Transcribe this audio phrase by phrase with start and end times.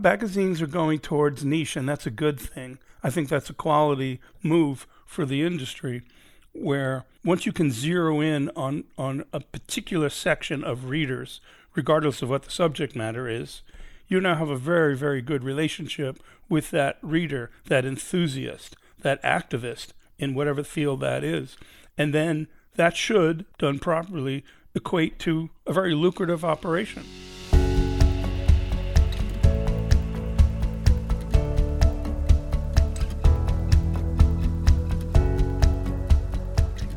[0.00, 2.78] magazines are going towards niche, and that's a good thing.
[3.02, 6.02] I think that's a quality move for the industry,
[6.52, 11.40] where once you can zero in on, on a particular section of readers,
[11.74, 13.62] regardless of what the subject matter is,
[14.08, 19.88] you now have a very, very good relationship with that reader, that enthusiast, that activist
[20.18, 21.56] in whatever field that is.
[21.96, 24.44] And then that should, done properly,
[24.74, 27.04] equate to a very lucrative operation.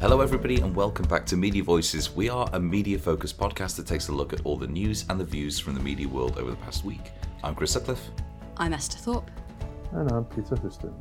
[0.03, 2.13] Hello, everybody, and welcome back to Media Voices.
[2.13, 5.17] We are a media focused podcast that takes a look at all the news and
[5.17, 7.13] the views from the media world over the past week.
[7.41, 8.09] I'm Chris Sutcliffe.
[8.57, 9.31] I'm Esther Thorpe.
[9.93, 10.93] And I'm Peter Houston.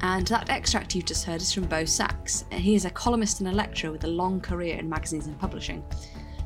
[0.00, 2.46] And that extract you've just heard is from Bo Sacks.
[2.50, 5.84] He is a columnist and a lecturer with a long career in magazines and publishing.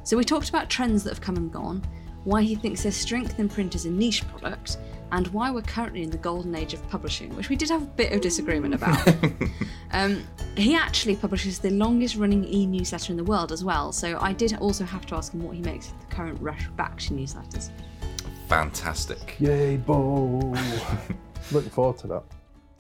[0.03, 1.85] So we talked about trends that have come and gone,
[2.29, 4.77] why he thinks there's strength in print as a niche product,
[5.13, 7.87] and why we're currently in the golden age of publishing, which we did have a
[7.87, 9.09] bit of disagreement about.
[9.93, 10.23] um,
[10.55, 14.35] he actually publishes the longest running e newsletter in the world as well, so I
[14.35, 17.15] did also have to ask him what he makes of the current rush back to
[17.15, 17.71] newsletters.
[18.47, 19.37] Fantastic.
[19.41, 20.55] Yay, Bo!
[21.51, 22.25] Looking forward to that.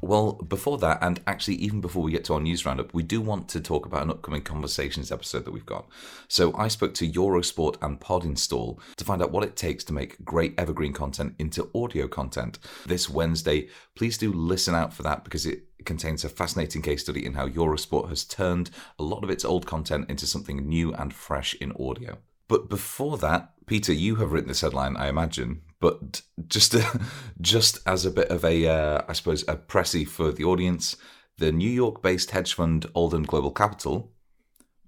[0.00, 3.20] Well, before that, and actually even before we get to our news roundup, we do
[3.20, 5.88] want to talk about an upcoming conversations episode that we've got.
[6.28, 9.92] So I spoke to Eurosport and Pod Install to find out what it takes to
[9.92, 12.58] make great evergreen content into audio content.
[12.86, 17.26] This Wednesday, please do listen out for that because it contains a fascinating case study
[17.26, 21.12] in how Eurosport has turned a lot of its old content into something new and
[21.12, 22.18] fresh in audio.
[22.46, 25.62] But before that, Peter, you have written this headline, I imagine.
[25.80, 26.74] But just
[27.40, 30.96] just as a bit of a, uh, I suppose, a pressy for the audience,
[31.38, 34.12] the New York-based hedge fund Alden Global Capital,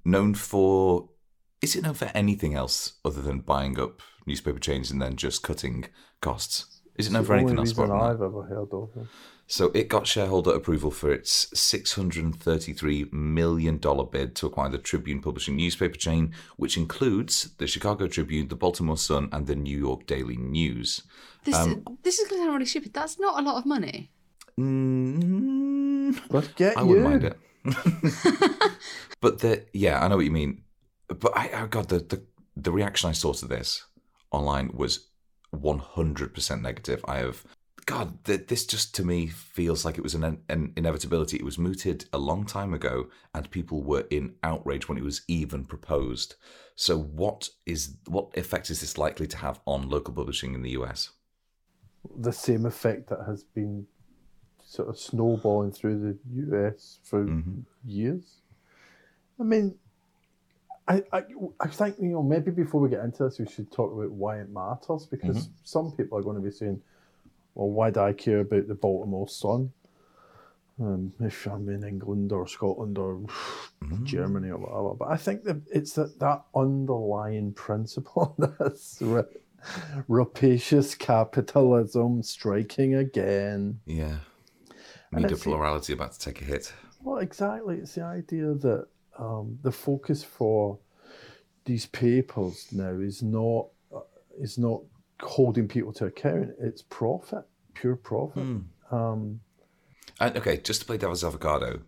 [0.04, 1.08] known for,
[1.62, 5.42] is it known for anything else other than buying up newspaper chains and then just
[5.42, 5.86] cutting
[6.20, 6.80] costs?
[6.96, 7.78] Is it known for anything else?
[7.78, 9.06] Only I've ever heard of it.
[9.50, 15.56] So it got shareholder approval for its $633 million bid to acquire the Tribune publishing
[15.56, 20.36] newspaper chain, which includes the Chicago Tribune, the Baltimore Sun, and the New York Daily
[20.36, 21.02] News.
[21.42, 22.94] This, um, this is going to sound really stupid.
[22.94, 24.12] That's not a lot of money.
[24.56, 26.86] Mm, Let's get I you.
[26.86, 27.38] wouldn't mind it.
[29.20, 30.62] but the yeah, I know what you mean.
[31.08, 32.22] But I, oh God, the, the
[32.54, 33.84] the reaction I saw to this
[34.30, 35.08] online was
[35.52, 37.04] 100% negative.
[37.08, 37.44] I have
[37.90, 41.38] God, th- this just to me feels like it was an, an inevitability.
[41.38, 45.22] It was mooted a long time ago, and people were in outrage when it was
[45.26, 46.36] even proposed.
[46.76, 50.70] So, what is what effect is this likely to have on local publishing in the
[50.70, 51.10] US?
[52.16, 53.88] The same effect that has been
[54.64, 56.16] sort of snowballing through the
[56.54, 57.64] US for Mhm.
[57.84, 58.42] years.
[59.40, 59.74] I mean,
[60.86, 61.24] I, I,
[61.58, 64.38] I think you know maybe before we get into this, we should talk about why
[64.38, 66.80] it matters because some people are going to be saying,
[67.54, 69.72] "Well, why do I care about the Baltimore Sun?
[70.80, 73.20] Um, if I'm in England or Scotland or
[74.04, 79.22] Germany or whatever." But I think that it's that that underlying principle that's ra-
[80.08, 83.80] rapacious capitalism striking again.
[83.86, 84.16] Yeah,
[85.12, 86.72] And media plurality about to take a hit.
[87.02, 87.76] Well, exactly.
[87.76, 88.86] It's the idea that
[89.18, 90.78] um, the focus for
[91.64, 94.00] these papers now is not uh,
[94.38, 94.82] is not
[95.22, 96.50] holding people to account.
[96.60, 97.44] It's profit,
[97.74, 98.42] pure profit.
[98.90, 99.40] Um,
[100.18, 101.80] And okay, just to play devil's avocado,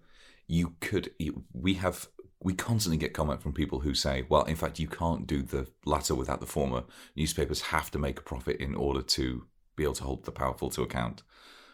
[0.47, 1.11] you could
[1.53, 2.09] we have
[2.41, 5.69] we constantly get comment from people who say, well, in fact, you can't do the
[5.85, 6.83] latter without the former.
[7.15, 10.69] Newspapers have to make a profit in order to be able to hold the powerful
[10.71, 11.23] to account,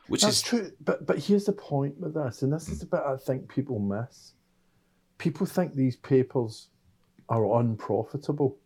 [0.09, 0.71] which that's is true.
[0.81, 3.79] But but here's the point with this, and this is the bit I think people
[3.79, 4.35] miss.
[5.17, 6.69] People think these papers
[7.29, 8.59] are unprofitable.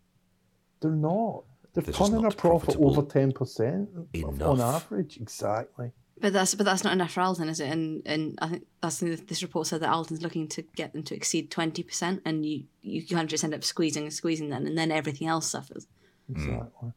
[0.81, 1.45] They're not.
[1.75, 3.89] They're, They're just turning a profit over ten percent
[4.41, 5.19] on average.
[5.19, 5.93] Exactly.
[6.21, 7.71] But that's but that's not enough for Alden, is it?
[7.71, 11.03] And and I think that's the, this report said that Alden's looking to get them
[11.05, 14.51] to exceed twenty percent, and you you kind of just end up squeezing and squeezing
[14.51, 15.87] then, and then everything else suffers.
[16.31, 16.93] Exactly.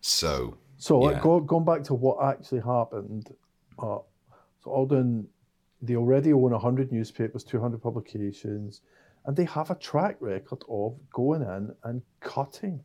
[0.00, 0.58] so.
[0.80, 3.34] So like, go, going back to what actually happened,
[3.80, 3.98] uh,
[4.62, 5.26] so Alden,
[5.82, 8.80] they already own 100 newspapers, 200 publications,
[9.26, 12.80] and they have a track record of going in and cutting.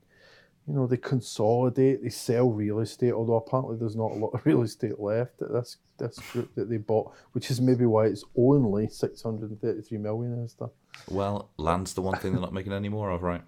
[0.68, 4.46] You know, they consolidate, they sell real estate, although apparently there's not a lot of
[4.46, 8.24] real estate left at this this group that they bought, which is maybe why it's
[8.36, 10.72] only 633 million and stuff.
[11.10, 13.42] Well, land's the one thing they're not making any more of, right?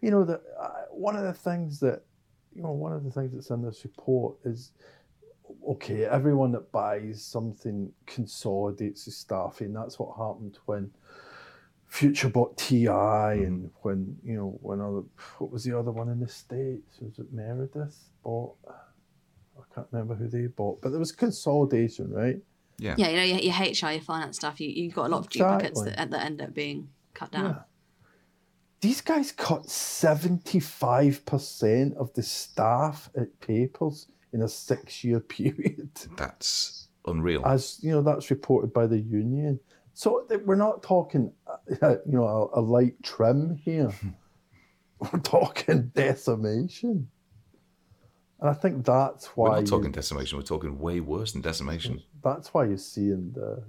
[0.00, 2.02] you know that uh, one of the things that
[2.54, 4.72] you know one of the things that's in this report is
[5.66, 10.90] okay everyone that buys something consolidates the staffing that's what happened when
[11.88, 13.46] future bought ti mm.
[13.46, 15.02] and when you know when other
[15.38, 18.54] what was the other one in the states was it meredith bought
[19.58, 22.38] i can't remember who they bought, but there was consolidation, right?
[22.78, 22.94] Yeah.
[22.96, 25.30] Yeah, you know, your, your HR, your finance stuff, you, you've got a lot of
[25.30, 25.96] duplicates Exactly.
[25.96, 27.50] that, that end up being cut down.
[27.50, 27.58] Yeah.
[28.80, 35.90] These guys cut 75% of the staff at Papers in a six year period.
[36.16, 37.44] That's unreal.
[37.44, 39.58] As you know, that's reported by the union.
[39.98, 41.56] So we're not talking, uh,
[42.06, 43.90] you know, a, a light trim here.
[45.00, 47.08] we're talking decimation.
[48.38, 50.38] And I think that's why We're not you- talking decimation.
[50.38, 52.00] We're talking way worse than decimation.
[52.22, 53.60] that's why you're seeing the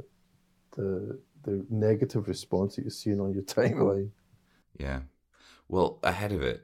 [0.77, 4.11] the the negative response that you're seeing on your timeline.
[4.77, 4.99] Yeah.
[5.67, 6.63] Well, ahead of it,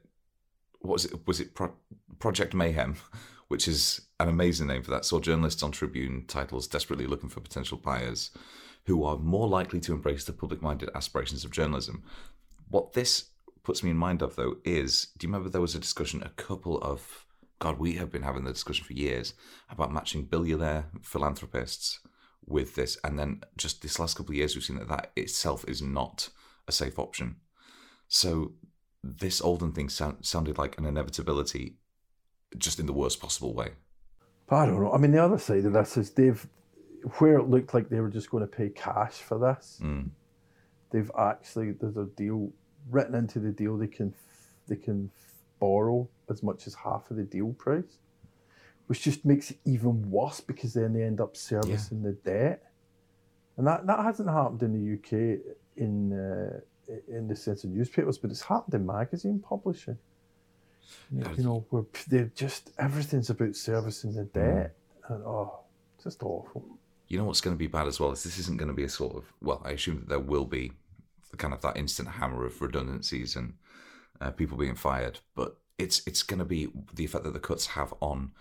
[0.82, 1.26] what was it?
[1.26, 1.74] Was it Pro-
[2.20, 2.98] Project Mayhem,
[3.48, 5.06] which is an amazing name for that?
[5.06, 8.30] Saw journalists on Tribune titles desperately looking for potential buyers
[8.86, 12.04] who are more likely to embrace the public-minded aspirations of journalism.
[12.70, 13.30] What this
[13.64, 16.30] puts me in mind of, though, is do you remember there was a discussion a
[16.30, 17.26] couple of
[17.60, 19.34] God, we have been having the discussion for years
[19.70, 22.00] about matching billionaire philanthropists
[22.46, 25.66] with this, and then just this last couple of years, we've seen that that itself
[25.68, 26.30] is not
[26.68, 27.38] a safe option.
[28.08, 28.54] So
[29.04, 31.78] this Alden thing sound, sounded like an inevitability,
[32.58, 33.72] just in the worst possible way.
[34.48, 34.92] But I don't know.
[34.92, 36.48] I mean, the other side of this is they've
[37.19, 39.80] where it looked like they were just going to pay cash for this.
[39.84, 40.10] Mm.
[40.92, 42.52] They've actually there's a deal
[42.90, 43.78] written into the deal.
[43.78, 44.13] They can
[44.68, 45.12] they can
[45.60, 47.98] borrow as much as half of the deal price,
[48.88, 52.63] which just makes it even worse because then they end up servicing the debt,
[53.57, 55.40] and that that hasn't happened in the UK
[55.78, 56.60] in uh,
[57.07, 59.98] in the sense of newspapers, but it's happened in magazine publishing.
[61.12, 64.75] You know, where they're just everything's about servicing the debt,
[65.10, 65.60] and oh,
[66.04, 66.63] just awful.
[67.07, 68.84] You know what's going to be bad as well is this isn't going to be
[68.84, 70.72] a sort of well, I assume that there will be
[71.38, 73.54] kind of that instant hammer of redundancies and
[74.22, 77.68] uh, people being fired, but it's it's going to be the effect that the cuts
[77.68, 78.31] have on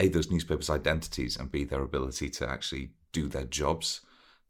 [0.00, 4.00] a those newspapers' identities and b their ability to actually do their jobs.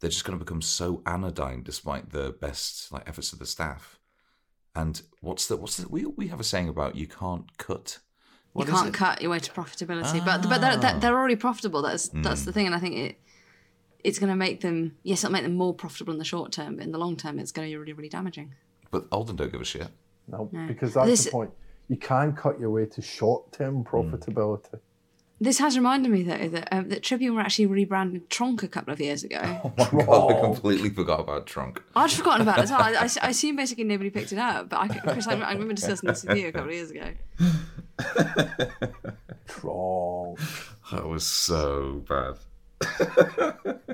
[0.00, 3.99] They're just going to become so anodyne despite the best like efforts of the staff.
[4.76, 7.99] And what's the what's the we we have a saying about you can't cut.
[8.56, 8.94] You can't it?
[8.94, 11.82] cut your way to profitability, but but they're, they're, they're already profitable.
[11.82, 12.47] That's that's Hmm.
[12.47, 13.20] the thing, and I think it
[14.05, 16.77] it's going to make them yes, it'll make them more profitable in the short term,
[16.77, 18.55] but in the long term, it's going to be really really damaging.
[18.91, 19.89] But Alden don't give a shit.
[20.27, 20.67] No, No.
[20.67, 21.50] because that's This- the point.
[21.91, 24.79] You can cut your way to short-term profitability.
[25.41, 28.93] This has reminded me though that um, that Tribune were actually rebranded tronc a couple
[28.93, 29.41] of years ago.
[29.79, 31.81] Oh my God, I completely forgot about tronc.
[31.97, 32.83] I'd forgotten about it as well.
[32.83, 35.73] I, I, I assume basically nobody picked it up, but I, Chris, I, I remember
[35.75, 37.09] discussing this with you a couple of years ago.
[39.47, 40.39] tronc.
[40.91, 42.35] That was so bad.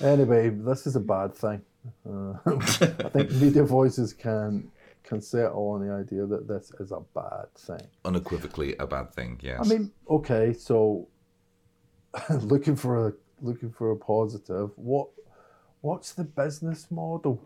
[0.00, 1.62] Anyway, this is a bad thing.
[2.08, 4.70] Uh, I think media voices can
[5.04, 7.86] can settle on the idea that this is a bad thing.
[8.04, 9.60] Unequivocally a bad thing, yes.
[9.62, 11.06] I mean, okay, so
[12.40, 14.70] looking for a looking for a positive.
[14.76, 15.08] What
[15.80, 17.40] what's the business model?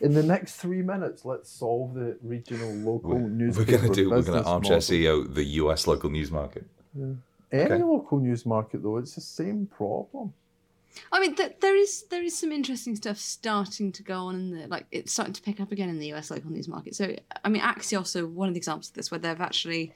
[0.00, 4.10] In the next three minutes, let's solve the regional local we're newspaper going to do,
[4.10, 4.80] we're going to armchair model.
[4.80, 6.64] CEO the US local news market.
[7.52, 7.82] Any Okay.
[7.82, 10.32] local news market, though, it's the same problem.
[11.12, 14.50] I mean, th- there is there is some interesting stuff starting to go on in
[14.50, 16.94] the like it's starting to pick up again in the US local news market.
[16.96, 17.14] So
[17.44, 19.92] I mean, Axios are one of the examples of this where they've actually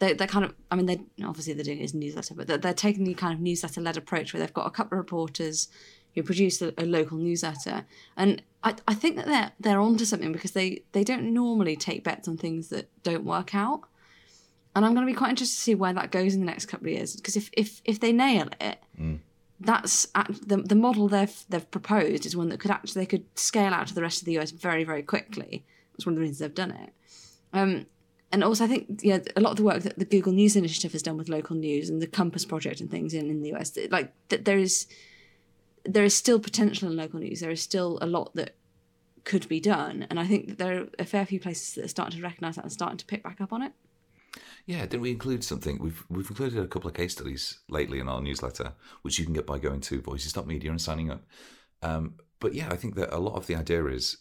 [0.00, 2.48] they they're kind of I mean they obviously they're doing it as a newsletter, but
[2.48, 5.04] they're, they're taking the kind of newsletter led approach where they've got a couple of
[5.04, 5.68] reporters
[6.16, 7.84] who produce a, a local newsletter,
[8.16, 12.02] and I I think that they're they're onto something because they they don't normally take
[12.02, 13.82] bets on things that don't work out.
[14.74, 16.66] And I'm going to be quite interested to see where that goes in the next
[16.66, 17.16] couple of years.
[17.16, 18.78] Because if, if, if they nail it,
[19.60, 23.24] that's act- the the model they've they've proposed is one that could actually they could
[23.38, 25.64] scale out to the rest of the US very very quickly.
[25.92, 26.92] That's one of the reasons they've done it.
[27.52, 27.86] Um,
[28.32, 30.92] and also, I think yeah, a lot of the work that the Google News Initiative
[30.92, 33.76] has done with local news and the Compass project and things in, in the US,
[33.90, 34.86] like that there is
[35.84, 37.40] there is still potential in local news.
[37.40, 38.54] There is still a lot that
[39.24, 41.88] could be done, and I think that there are a fair few places that are
[41.88, 43.72] starting to recognise that and starting to pick back up on it.
[44.66, 45.78] Yeah, didn't we include something?
[45.78, 49.34] We've we've included a couple of case studies lately in our newsletter, which you can
[49.34, 51.24] get by going to voices.media and signing up.
[51.82, 54.18] Um, but yeah, I think that a lot of the idea is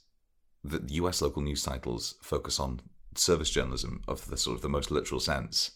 [0.64, 2.82] that the US local news titles focus on
[3.16, 5.72] service journalism of the sort of the most literal sense,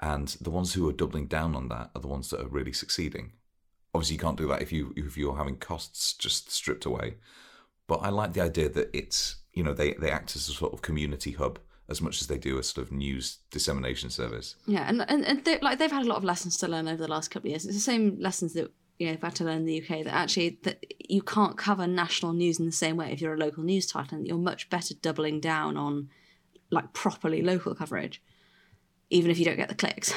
[0.00, 2.72] and the ones who are doubling down on that are the ones that are really
[2.72, 3.32] succeeding.
[3.94, 7.16] Obviously, you can't do that if you if you're having costs just stripped away.
[7.86, 10.72] But I like the idea that it's you know they they act as a sort
[10.72, 11.58] of community hub
[11.90, 14.54] as much as they do a sort of news dissemination service.
[14.66, 17.02] Yeah, and and, and they, like they've had a lot of lessons to learn over
[17.02, 17.66] the last couple of years.
[17.66, 20.14] It's the same lessons that you know, they've had to learn in the UK that
[20.14, 23.64] actually that you can't cover national news in the same way if you're a local
[23.64, 26.08] news title, and that you're much better doubling down on
[26.70, 28.22] like properly local coverage.
[29.10, 30.14] even if you don't get the clicks.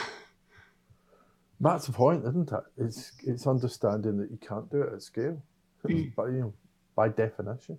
[1.60, 2.63] That's the point, isn't it?
[2.77, 5.42] It's it's understanding that you can't do it at scale,
[5.88, 6.12] mm.
[6.15, 6.53] but you know,
[6.96, 7.77] by definition.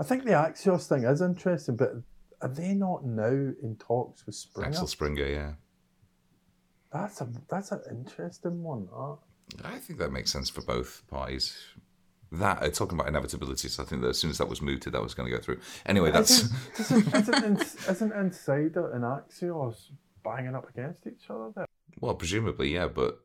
[0.00, 1.92] I think the Axios thing is interesting, but
[2.40, 4.68] are they not now in talks with Springer?
[4.68, 5.52] Axel Springer, yeah.
[6.92, 8.86] That's a that's an interesting one.
[8.86, 9.18] That.
[9.64, 11.56] I think that makes sense for both parties.
[12.32, 14.92] That uh, talking about inevitability, so I think that as soon as that was mooted,
[14.94, 15.60] that was going to go through.
[15.84, 16.48] Anyway, that's
[16.80, 19.90] Isn't, isn't, isn't, isn't Insider and Axios
[20.24, 21.66] banging up against each other there?
[22.00, 23.20] well, presumably, yeah, but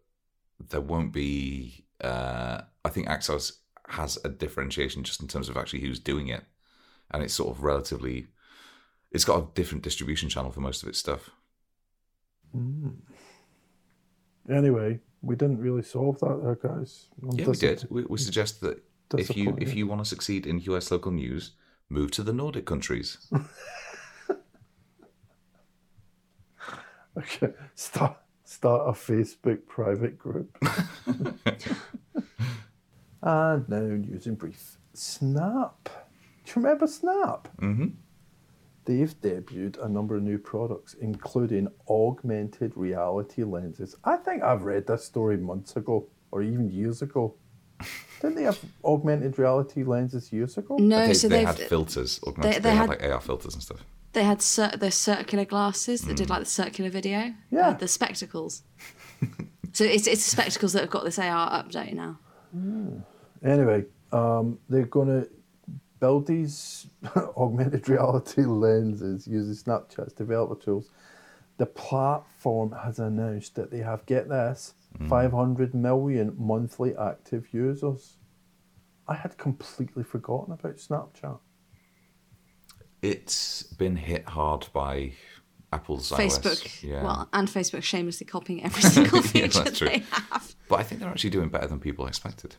[0.69, 1.85] there won't be.
[1.99, 3.53] Uh, I think Axios
[3.89, 6.43] has a differentiation just in terms of actually who's doing it,
[7.09, 8.27] and it's sort of relatively.
[9.11, 11.29] It's got a different distribution channel for most of its stuff.
[14.49, 17.07] Anyway, we didn't really solve that there, guys.
[17.21, 17.85] I'm Yeah, we did.
[17.89, 18.83] We, we suggest that
[19.17, 21.51] if you if you want to succeed in US local news,
[21.89, 23.27] move to the Nordic countries.
[27.17, 30.57] Okay, start start a Facebook private group.
[33.21, 34.77] and now news in brief.
[34.93, 35.89] Snap.
[36.45, 37.49] Do you remember Snap?
[37.61, 37.87] mm-hmm.
[38.85, 43.95] They've debuted a number of new products, including augmented reality lenses.
[44.03, 47.35] I think I've read this story months ago, or even years ago.
[48.21, 50.77] Didn't they have augmented reality lenses years ago?
[50.77, 52.19] No, they, so they had filters.
[52.25, 53.83] Augmented, they they, had, had- like AR filters and stuff.
[54.13, 57.33] they had cir- the circular glasses that did like the circular video.
[57.51, 57.69] Yeah.
[57.69, 58.63] Uh, the spectacles.
[59.73, 62.19] so it's it's the spectacles that have got this AR update now.
[63.43, 65.29] Anyway, um, they're going to
[66.01, 66.87] build these
[67.37, 70.89] augmented reality lenses using Snapchat's developer tools.
[71.57, 75.07] The platform has announced that they have, get this, mm.
[75.07, 78.17] 500 million monthly active users.
[79.07, 81.39] I had completely forgotten about Snapchat.
[83.01, 85.13] It's been hit hard by
[85.73, 86.83] Apple's Facebook, iOS.
[86.83, 87.03] Yeah.
[87.03, 89.87] well, and Facebook shamelessly copying every single Yeah, feature that's true.
[89.87, 90.55] they have.
[90.67, 92.55] But I think they're actually doing better than people expected.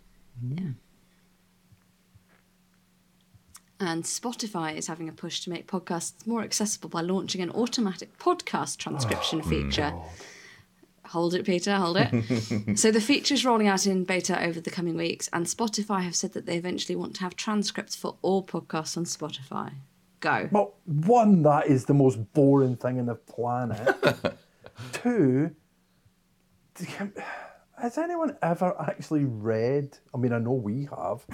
[3.83, 8.17] And Spotify is having a push to make podcasts more accessible by launching an automatic
[8.17, 9.93] podcast transcription Oh, feature.
[11.07, 12.79] Hold it, Peter, hold it.
[12.79, 16.33] so the feature's rolling out in beta over the coming weeks, and Spotify have said
[16.35, 19.73] that they eventually want to have transcripts for all podcasts on Spotify.
[20.21, 20.49] Go.
[20.53, 24.39] Well, one, that is the most boring thing on the planet.
[24.93, 25.51] Two,
[27.83, 29.99] has anyone ever actually read?
[30.15, 31.25] I mean, I know we have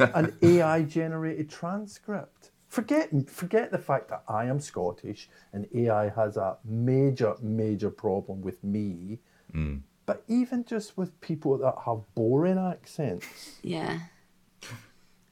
[0.14, 2.50] an AI generated transcript.
[2.68, 8.42] Forget, forget the fact that I am Scottish and AI has a major, major problem
[8.42, 9.20] with me.
[9.52, 9.76] Hmm.
[10.06, 13.26] But even just with people that have boring accents,
[13.62, 14.00] Yeah.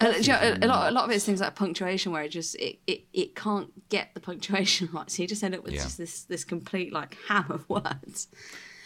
[0.00, 2.56] You know, a, a lot, a lot of it's things like punctuation, where it just
[2.56, 5.82] it, it, it can't get the punctuation right, so you just end up with Yeah.
[5.82, 8.26] just this this complete like ham of words.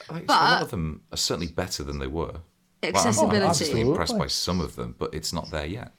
[0.09, 2.33] I think a lot of them are certainly better than they were.
[2.33, 2.41] Well,
[2.83, 3.45] I'm Accessibility.
[3.47, 5.93] obviously impressed by some of them, but it's not there yet.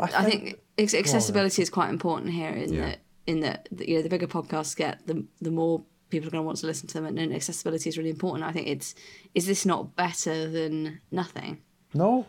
[0.00, 2.50] I think ex- accessibility is quite important here.
[2.50, 2.86] In Yeah.
[2.86, 6.30] that, in that, the- you know, the bigger podcasts get, the the more people are
[6.30, 8.44] going to want to listen to them, and, and accessibility is really important.
[8.44, 8.94] I think it's
[9.34, 11.62] is this not better than nothing?
[11.94, 12.26] No.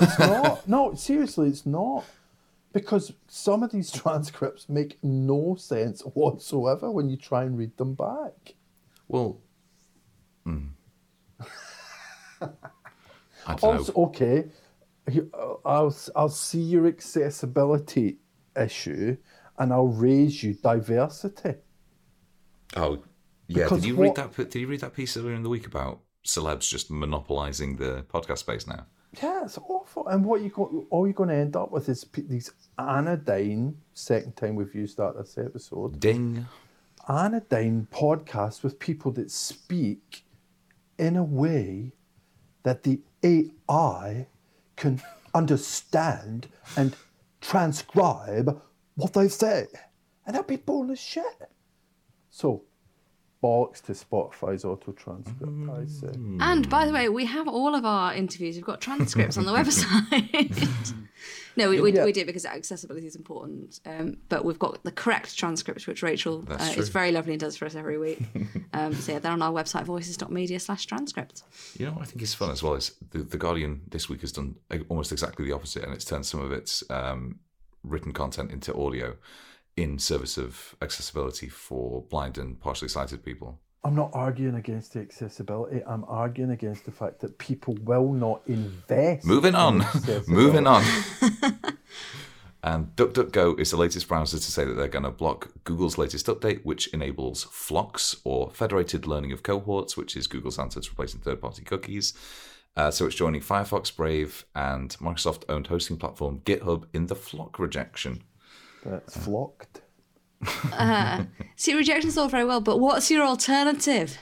[0.00, 0.68] It's not.
[0.68, 2.04] No, seriously, it's not.
[2.72, 7.94] Because some of these transcripts make no sense whatsoever when you try and read them
[7.94, 8.54] back.
[9.12, 9.40] Well,
[10.46, 10.70] mm.
[12.40, 14.04] I don't Also, know.
[14.06, 14.44] okay,
[15.64, 18.18] I'll, I'll see your accessibility
[18.56, 19.16] issue
[19.58, 21.54] and I'll raise you diversity.
[22.76, 23.02] Oh,
[23.48, 23.64] yeah.
[23.64, 24.50] Because Did you what- read that?
[24.50, 28.38] Did you read that piece earlier in the week about celebs just monopolizing the podcast
[28.38, 28.86] space now?
[29.22, 30.08] Yeah, it's awful.
[30.08, 33.76] And what you got, all you're going to end up with is pe- these anodyne.
[33.92, 36.00] Second time we've used that this episode.
[36.00, 36.46] Ding.
[37.08, 40.24] Anodyne podcasts with people that speak
[40.98, 41.92] in a way
[42.62, 44.26] that the AI
[44.76, 45.00] can
[45.34, 46.94] understand and
[47.40, 48.60] transcribe
[48.94, 49.66] what they say.
[50.26, 51.50] And that'd be boring as shit.
[52.30, 52.62] So,
[53.42, 56.12] bollocks to Spotify's auto transcript, I say.
[56.40, 58.54] And by the way, we have all of our interviews.
[58.54, 60.94] We've got transcripts on the website.
[61.56, 62.04] no, we, we, Yeah.
[62.04, 63.80] we do because accessibility is important.
[63.84, 67.56] Um, but we've got the correct transcripts, which Rachel uh, is very lovely and does
[67.56, 68.22] for us every week.
[68.72, 71.42] um, so yeah, they're on our website, voices.media slash transcripts.
[71.78, 74.20] You know what I think is fun as well is the, the Guardian this week
[74.20, 74.56] has done
[74.88, 77.40] almost exactly the opposite, and it's turned some of its um,
[77.82, 79.16] written content into audio
[79.76, 83.60] in service of accessibility for blind and partially sighted people.
[83.84, 85.82] I'm not arguing against the accessibility.
[85.84, 89.26] I'm arguing against the fact that people will not invest.
[89.26, 90.30] Moving on, accessibility.
[90.30, 90.84] moving on.
[92.64, 96.26] And DuckDuckGo is the latest browser to say that they're going to block Google's latest
[96.26, 101.20] update, which enables flocks or federated learning of cohorts, which is Google's answer to replacing
[101.20, 102.14] third party cookies.
[102.76, 107.58] Uh, so it's joining Firefox, Brave, and Microsoft owned hosting platform GitHub in the flock
[107.58, 108.22] rejection.
[108.84, 109.82] That's flocked.
[111.56, 114.18] See, rejection's all very well, but what's your alternative?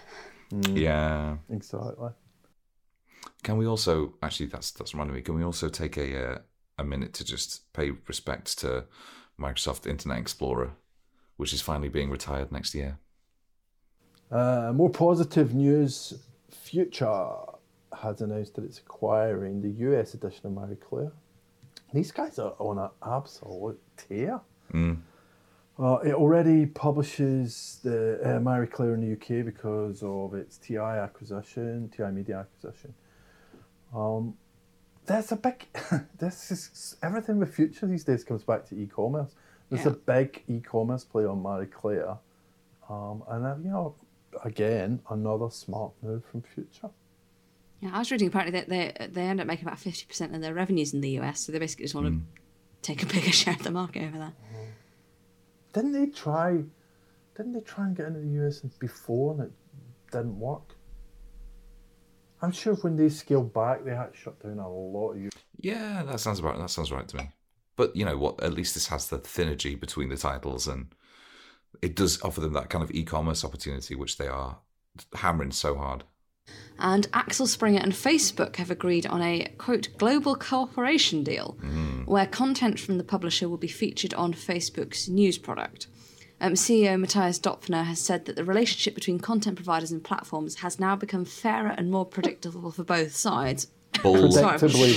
[0.50, 1.36] Yeah.
[1.48, 2.10] Exactly.
[3.42, 5.22] Can we also actually that's that's reminding me?
[5.22, 6.38] Can we also take a uh,
[6.78, 8.84] a minute to just pay respects to
[9.38, 10.72] Microsoft Internet Explorer,
[11.36, 12.98] which is finally being retired next year?
[14.30, 16.14] Uh, more positive news.
[16.50, 17.34] Future
[18.00, 21.12] has announced that it's acquiring the US edition of Marie Claire.
[21.92, 24.40] These guys are on an absolute tear.
[25.80, 30.76] Uh, it already publishes the uh, Marie Claire in the UK because of its TI
[30.76, 32.92] acquisition, TI Media acquisition.
[33.94, 34.34] Um,
[35.06, 35.66] there's a big.
[36.18, 39.34] this is everything with Future these days comes back to e-commerce.
[39.70, 42.18] There's a big e-commerce play on Marie Claire,
[42.88, 43.94] um, and uh, you know,
[44.44, 46.90] again, another smart move from Future.
[47.80, 50.42] Yeah, I was reading apparently that they they end up making about fifty percent of
[50.42, 52.20] their revenues in the US, so they basically just want to
[52.82, 54.32] take a bigger share of the market over there.
[55.72, 56.62] Didn't they try?
[57.36, 59.52] Didn't they try and get into the US before and it
[60.12, 60.74] didn't work?
[62.42, 65.20] I'm sure when they scaled back, they had to shut down a lot of.
[65.20, 67.30] U- Yeah, that sounds about that sounds right to me.
[67.76, 68.42] But you know what?
[68.42, 70.94] At least this has the synergy between the titles, and
[71.82, 74.58] it does offer them that kind of e-commerce opportunity, which they are
[75.14, 76.04] hammering so hard.
[76.78, 81.58] And Axel Springer and Facebook have agreed on a quote global cooperation deal
[82.06, 85.86] where content from the publisher will be featured on Facebook's news product.
[86.40, 90.80] Um, CEO Mathias Döpfner has said that the relationship between content providers and platforms has
[90.80, 93.66] now become fairer and more predictable for both sides.
[93.92, 94.32] Predictably.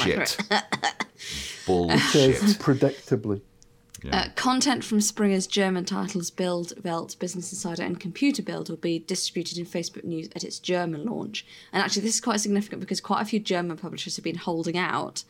[0.06, 0.38] Bullshit.
[0.40, 2.36] says Bullshit.
[2.60, 3.42] predictably.
[4.12, 9.00] Uh, content from Springer's German titles Bild, Welt, Business Insider, and Computer Bild will be
[9.00, 11.46] distributed in Facebook News at its German launch.
[11.72, 14.78] And actually, this is quite significant because quite a few German publishers have been holding
[14.78, 15.24] out.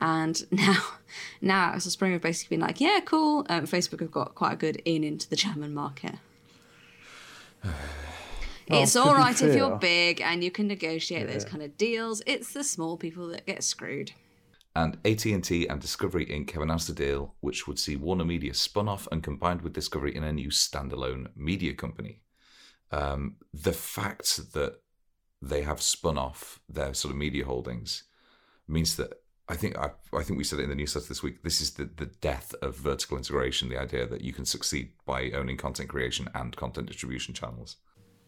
[0.00, 0.82] And now,
[1.40, 3.46] now Axel Springer have basically been like, yeah, cool.
[3.48, 6.14] Um, Facebook have got quite a good in into the German market.
[8.66, 12.22] it's all right right if you're big and you can negotiate those kind of deals.
[12.26, 14.12] It's the small people that get screwed.
[14.76, 16.50] And AT&T and Discovery Inc.
[16.50, 20.14] have announced a deal which would see Warner Media spun off and combined with Discovery
[20.14, 22.22] in a new standalone media company.
[22.90, 24.80] Um, the fact that
[25.40, 28.04] they have spun off their sort of media holdings
[28.66, 29.12] means that
[29.48, 31.42] I think I, I think we said it in the newsletter this week.
[31.42, 33.68] This is the, the death of vertical integration.
[33.68, 37.76] The idea that you can succeed by owning content creation and content distribution channels.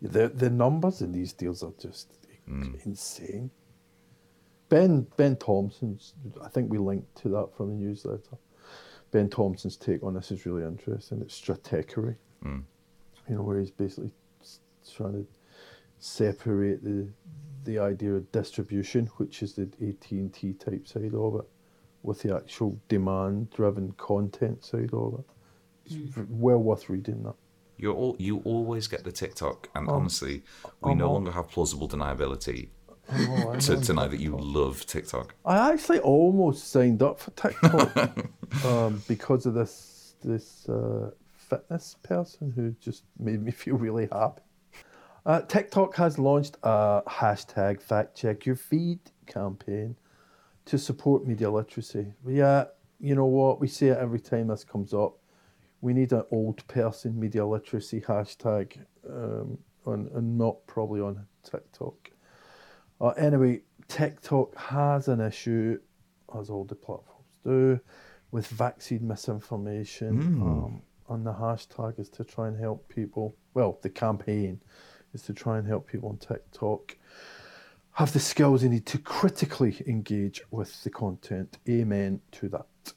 [0.02, 2.12] The the numbers in these deals are just
[2.84, 3.50] insane.
[4.68, 8.36] Ben Ben Thompson's I think we linked to that from the newsletter.
[9.12, 11.20] Ben Thompson's take on this is really interesting.
[11.22, 12.16] It's stratechery.
[12.44, 12.64] Mm.
[13.28, 14.10] You know, where he's basically
[14.94, 15.26] trying to
[15.98, 17.08] separate the
[17.64, 21.48] the idea of distribution, which is the AT and T type side of it,
[22.02, 25.24] with the actual demand driven content side of it.
[25.86, 26.08] It's mm.
[26.08, 27.34] v- well worth reading that.
[27.78, 29.94] You're all, you always get the TikTok, and Oh.
[29.94, 30.42] honestly,
[30.82, 32.70] we no longer have plausible deniability
[33.10, 33.80] Oh, I to know.
[33.80, 35.34] deny that you love TikTok.
[35.44, 38.26] I actually almost signed up for TikTok
[38.64, 44.42] um, because of this this uh, fitness person who just made me feel really happy.
[45.24, 49.96] Uh, TikTok has launched a hashtag fact check your feed campaign
[50.66, 52.12] to support media literacy.
[52.26, 52.64] Yeah,
[53.00, 53.60] you know what?
[53.60, 55.16] We say it every time this comes up.
[55.80, 62.10] We need an old person media literacy hashtag, um, on, and not probably on TikTok.
[63.00, 65.78] Uh, anyway, TikTok has an issue,
[66.38, 67.80] as all the platforms do,
[68.30, 70.18] with vaccine misinformation.
[70.42, 73.36] Um, and the hashtag is to try and help people.
[73.54, 74.60] Well, the campaign
[75.14, 76.96] is to try and help people on TikTok
[77.96, 81.56] have the skills they need to critically engage with the content.
[81.66, 82.92] Amen to that.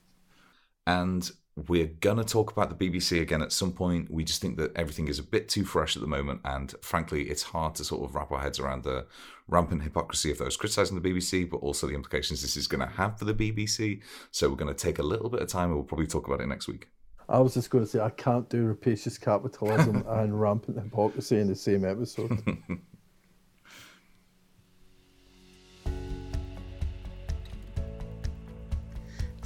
[0.85, 1.31] And
[1.67, 4.09] we're going to talk about the BBC again at some point.
[4.11, 6.41] We just think that everything is a bit too fresh at the moment.
[6.45, 9.05] And frankly, it's hard to sort of wrap our heads around the
[9.47, 12.95] rampant hypocrisy of those criticising the BBC, but also the implications this is going to
[12.95, 14.01] have for the BBC.
[14.31, 16.41] So we're going to take a little bit of time and we'll probably talk about
[16.41, 16.87] it next week.
[17.27, 21.47] I was just going to say I can't do rapacious capitalism and rampant hypocrisy in
[21.47, 22.41] the same episode.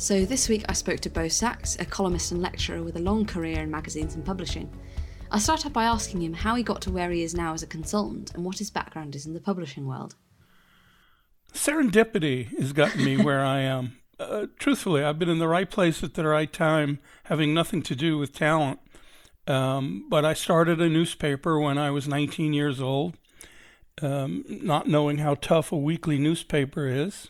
[0.03, 3.25] So this week I spoke to Bo Sacks, a columnist and lecturer with a long
[3.25, 4.69] career in magazines and publishing.
[5.31, 7.67] I started by asking him how he got to where he is now as a
[7.67, 10.15] consultant and what his background is in the publishing world.
[11.53, 13.97] Serendipity has gotten me where I am.
[14.19, 17.95] uh, truthfully, I've been in the right place at the right time, having nothing to
[17.95, 18.81] do with talent.
[19.47, 23.15] Um, but I started a newspaper when I was 19 years old,
[24.01, 27.29] um, not knowing how tough a weekly newspaper is.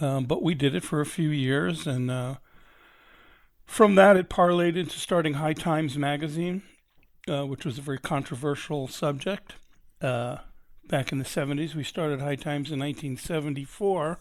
[0.00, 2.36] Um, but we did it for a few years, and uh,
[3.66, 6.62] from that, it parlayed into starting High Times magazine,
[7.28, 9.54] uh, which was a very controversial subject.
[10.00, 10.38] Uh,
[10.86, 14.20] back in the 70s, we started High Times in 1974.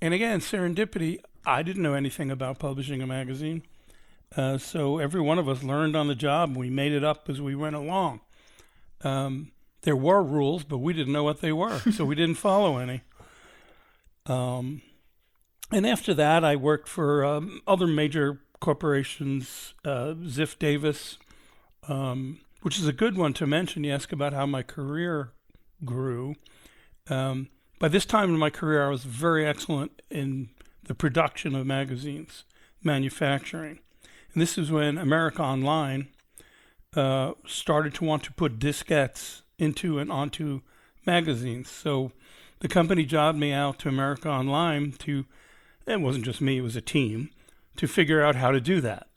[0.00, 3.62] And again, serendipity, I didn't know anything about publishing a magazine.
[4.36, 6.56] Uh, so every one of us learned on the job.
[6.56, 8.20] We made it up as we went along.
[9.02, 12.78] Um, there were rules, but we didn't know what they were, so we didn't follow
[12.78, 13.02] any.
[14.26, 14.82] Um,
[15.72, 21.18] and after that, I worked for um, other major corporations, uh, Ziff Davis,
[21.88, 23.84] um, which is a good one to mention.
[23.84, 25.32] You ask about how my career
[25.84, 26.34] grew.
[27.08, 30.50] Um, by this time in my career, I was very excellent in
[30.84, 32.44] the production of magazines,
[32.82, 33.80] manufacturing.
[34.32, 36.08] And this is when America Online
[36.94, 40.62] uh, started to want to put diskettes into and onto
[41.04, 41.70] magazines.
[41.70, 42.12] So
[42.60, 45.26] the company jobbed me out to America Online to,
[45.86, 47.30] it wasn't just me, it was a team,
[47.76, 49.08] to figure out how to do that.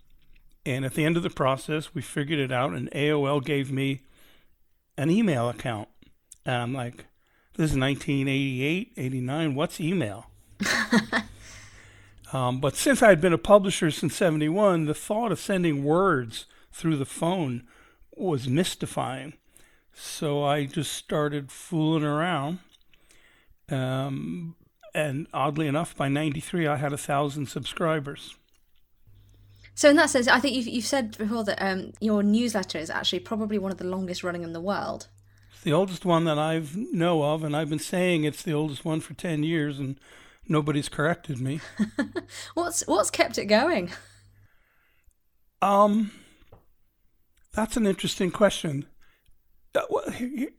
[0.65, 4.01] And at the end of the process, we figured it out, and AOL gave me
[4.97, 5.87] an email account.
[6.45, 7.05] And I'm like,
[7.55, 9.55] this is 1988, 89.
[9.55, 10.29] What's email?
[12.33, 16.45] um, but since I had been a publisher since 71, the thought of sending words
[16.71, 17.63] through the phone
[18.15, 19.33] was mystifying.
[19.93, 22.59] So I just started fooling around.
[23.71, 24.55] Um,
[24.93, 28.35] and oddly enough, by 93, I had a thousand subscribers.
[29.75, 32.89] So in that sense, I think you've, you've said before that um, your newsletter is
[32.89, 35.07] actually probably one of the longest running in the world.
[35.53, 38.83] It's the oldest one that I know of, and I've been saying it's the oldest
[38.83, 39.99] one for ten years, and
[40.47, 41.61] nobody's corrected me.
[42.55, 43.91] what's what's kept it going?
[45.61, 46.11] Um,
[47.53, 48.85] that's an interesting question.
[49.75, 49.81] Uh,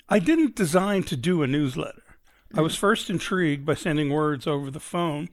[0.09, 2.03] I didn't design to do a newsletter.
[2.55, 5.29] I was first intrigued by sending words over the phone,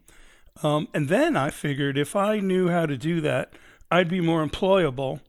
[0.64, 3.54] um, and then I figured if I knew how to do that,
[3.92, 5.22] I'd be more employable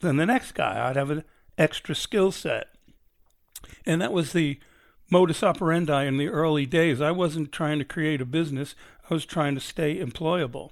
[0.00, 0.88] than the next guy.
[0.88, 1.24] I'd have an
[1.56, 2.68] extra skill set.
[3.86, 4.58] And that was the
[5.10, 7.00] modus operandi in the early days.
[7.00, 8.74] I wasn't trying to create a business,
[9.08, 10.70] I was trying to stay employable.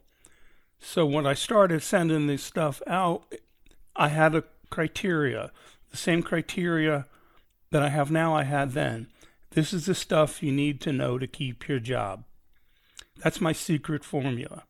[0.81, 3.35] So when I started sending this stuff out,
[3.96, 5.50] I had a criteria,
[5.90, 7.07] the same criteria
[7.70, 9.09] that I have now, I had then.
[9.59, 12.23] This is the stuff you need to know to keep your job.
[13.25, 14.62] That's my secret formula.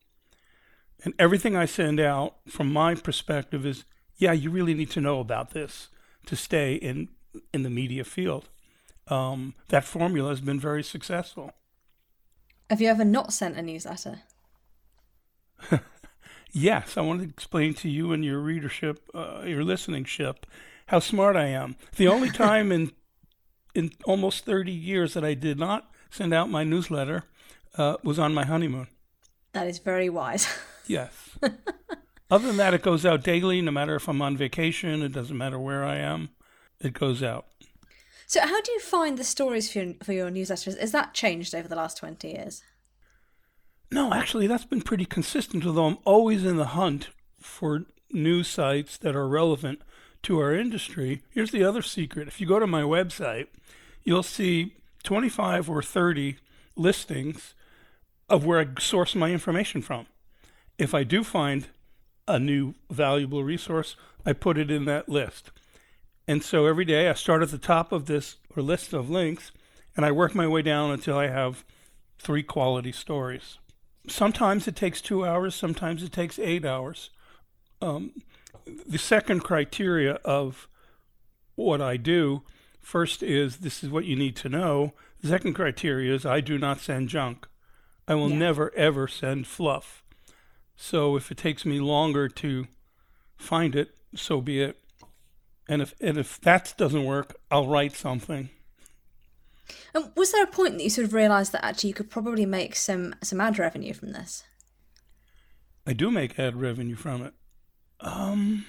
[1.04, 3.84] And everything I send out from my perspective is
[4.16, 5.88] yeah, you really need to know about this
[6.24, 7.08] to stay in
[7.52, 8.48] in the media field.
[9.08, 11.52] Um, that formula has been very successful.
[12.70, 14.20] Have you ever not sent a newsletter?
[16.50, 20.46] yes, I want to explain to you and your readership, uh, your listening ship,
[20.86, 21.76] how smart I am.
[21.96, 22.92] The only time in
[23.74, 27.24] in almost 30 years that I did not send out my newsletter
[27.76, 28.88] uh, was on my honeymoon.
[29.52, 30.48] That is very wise.
[30.86, 31.38] yes.
[32.30, 35.36] Other than that, it goes out daily, no matter if I'm on vacation, it doesn't
[35.36, 36.30] matter where I am
[36.80, 37.46] it goes out.
[38.26, 40.78] So, how do you find the stories for your, for your newsletters?
[40.78, 42.62] Has that changed over the last 20 years?
[43.90, 47.08] No, actually, that's been pretty consistent, although I'm always in the hunt
[47.40, 49.80] for news sites that are relevant
[50.22, 51.22] to our industry.
[51.30, 53.48] Here's the other secret if you go to my website,
[54.04, 56.36] you'll see 25 or 30
[56.76, 57.54] listings
[58.28, 60.06] of where I source my information from.
[60.78, 61.68] If I do find
[62.26, 65.50] a new valuable resource, I put it in that list.
[66.26, 69.50] And so every day I start at the top of this or list of links
[69.96, 71.64] and I work my way down until I have
[72.18, 73.58] three quality stories.
[74.06, 77.10] Sometimes it takes two hours, sometimes it takes eight hours.
[77.80, 78.12] Um,
[78.88, 80.66] the second criteria of
[81.54, 82.42] what I do
[82.80, 84.94] first is this is what you need to know.
[85.20, 87.46] The second criteria is I do not send junk.
[88.06, 88.38] I will yeah.
[88.38, 90.02] never, ever send fluff.
[90.74, 92.66] So if it takes me longer to
[93.36, 94.78] find it, so be it.
[95.68, 98.48] And if and if that doesn't work, I'll write something.
[99.94, 102.46] And was there a point that you sort of realised that actually you could probably
[102.46, 104.44] make some some ad revenue from this?
[105.86, 107.34] I do make ad revenue from it.
[108.00, 108.64] Um,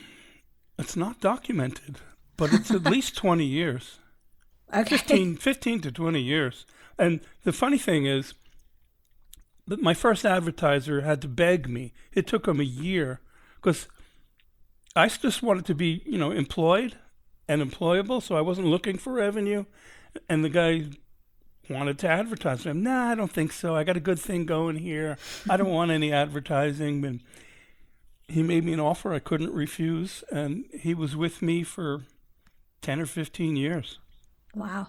[0.79, 1.97] it's not documented,
[2.37, 3.99] but it's at least twenty years.
[4.73, 4.97] Okay.
[4.97, 6.65] 15, 15 to twenty years.
[6.97, 8.33] And the funny thing is,
[9.67, 11.93] that my first advertiser had to beg me.
[12.11, 13.21] It took him a year
[13.55, 13.87] because
[14.95, 16.95] I just wanted to be, you know, employed
[17.47, 19.65] and employable, so I wasn't looking for revenue.
[20.27, 20.89] And the guy,
[21.69, 22.65] wanted to advertise.
[22.65, 23.75] I'm, nah, I don't think so.
[23.75, 25.17] I got a good thing going here.
[25.49, 27.05] I don't want any advertising.
[27.05, 27.21] And
[28.29, 32.03] he made me an offer I couldn't refuse, and he was with me for
[32.81, 33.99] ten or fifteen years.
[34.55, 34.87] Wow.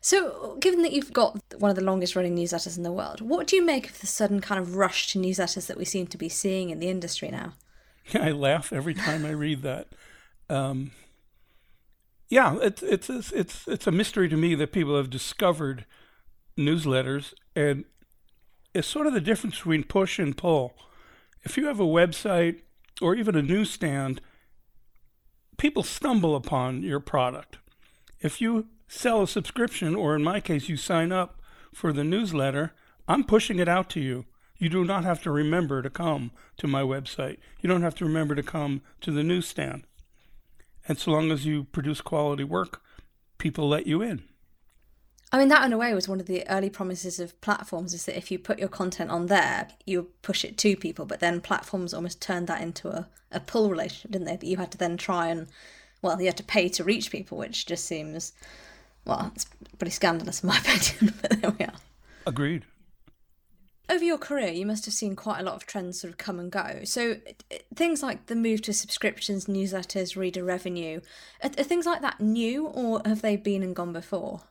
[0.00, 3.46] So, given that you've got one of the longest running newsletters in the world, what
[3.46, 6.18] do you make of the sudden kind of rush to newsletters that we seem to
[6.18, 7.52] be seeing in the industry now?
[8.14, 9.88] I laugh every time I read that.
[10.50, 10.90] Um,
[12.28, 15.86] yeah, it's it's it's it's a mystery to me that people have discovered
[16.58, 17.84] newsletters, and
[18.74, 20.74] it's sort of the difference between push and pull.
[21.42, 22.60] If you have a website
[23.00, 24.20] or even a newsstand,
[25.56, 27.58] people stumble upon your product.
[28.20, 31.40] If you sell a subscription, or in my case, you sign up
[31.74, 32.74] for the newsletter,
[33.08, 34.26] I'm pushing it out to you.
[34.58, 37.38] You do not have to remember to come to my website.
[37.60, 39.84] You don't have to remember to come to the newsstand.
[40.86, 42.80] And so long as you produce quality work,
[43.38, 44.22] people let you in.
[45.34, 48.04] I mean, that in a way was one of the early promises of platforms is
[48.04, 51.06] that if you put your content on there, you push it to people.
[51.06, 54.36] But then platforms almost turned that into a, a pull relationship, didn't they?
[54.36, 55.46] That you had to then try and,
[56.02, 58.34] well, you had to pay to reach people, which just seems,
[59.06, 59.46] well, it's
[59.78, 61.14] pretty scandalous in my opinion.
[61.22, 61.72] but there we are.
[62.26, 62.66] Agreed.
[63.88, 66.38] Over your career, you must have seen quite a lot of trends sort of come
[66.40, 66.80] and go.
[66.84, 71.00] So uh, things like the move to subscriptions, newsletters, reader revenue,
[71.42, 74.42] are, are things like that new, or have they been and gone before?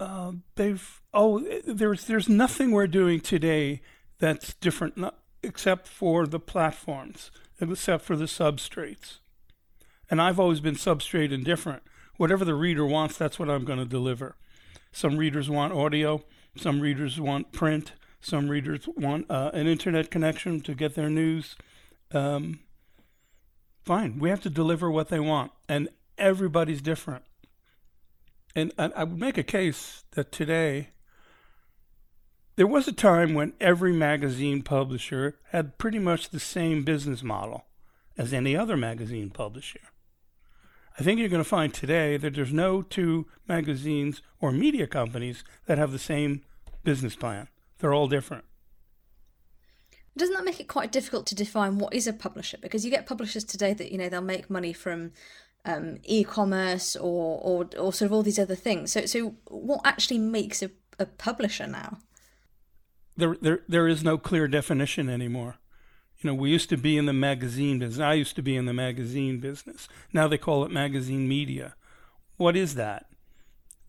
[0.00, 3.80] Uh, they've oh there's there's nothing we're doing today
[4.18, 7.30] that's different not, except for the platforms
[7.60, 9.18] except for the substrates.
[10.10, 11.82] And i've always been substrate indifferent
[12.16, 14.36] whatever the reader wants that's what i'm going to deliver.
[14.92, 16.24] Some readers want audio
[16.56, 21.56] some readers want print some readers want uh, an internet connection to get their news.
[22.12, 22.60] Um,
[23.84, 27.24] fine we have to deliver what they want and everybody's different
[28.54, 30.88] and I would make a case that today
[32.56, 37.64] there was a time when every magazine publisher had pretty much the same business model
[38.16, 39.80] as any other magazine publisher.
[40.98, 45.42] I think you're going to find today that there's no two magazines or media companies
[45.66, 46.42] that have the same
[46.84, 47.48] business plan.
[47.78, 48.44] They're all different.
[50.16, 52.58] Doesn't that make it quite difficult to define what is a publisher?
[52.62, 55.10] Because you get publishers today that you know they'll make money from
[55.64, 58.92] um, e-commerce or, or or sort of all these other things.
[58.92, 61.98] So so what actually makes a, a publisher now?
[63.16, 65.56] There there there is no clear definition anymore.
[66.18, 68.00] You know, we used to be in the magazine business.
[68.00, 69.88] I used to be in the magazine business.
[70.12, 71.74] Now they call it magazine media.
[72.36, 73.06] What is that?